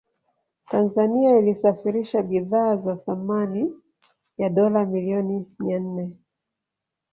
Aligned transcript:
Tanzania 0.69 1.39
ilisafirisha 1.39 2.21
bidhaa 2.21 2.75
za 2.77 2.95
thamani 2.95 3.73
ya 4.37 4.49
dola 4.49 4.85
milioni 4.85 5.45
mia 5.59 5.79
nne 5.79 6.11